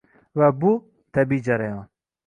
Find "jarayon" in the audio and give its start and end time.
1.51-1.89